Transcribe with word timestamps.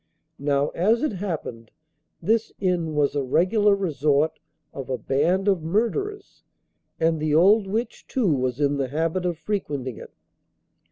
Now, 0.39 0.69
as 0.69 1.03
it 1.03 1.11
happened, 1.13 1.69
this 2.23 2.51
inn 2.59 2.95
was 2.95 3.13
a 3.15 3.21
regular 3.21 3.75
resort 3.75 4.39
of 4.73 4.89
a 4.89 4.97
band 4.97 5.47
of 5.47 5.61
murderers, 5.61 6.41
and 6.99 7.19
the 7.19 7.35
old 7.35 7.67
witch 7.67 8.07
too 8.07 8.33
was 8.33 8.59
in 8.59 8.77
the 8.77 8.87
habit 8.87 9.27
of 9.27 9.37
frequenting 9.37 9.97
it. 9.97 10.11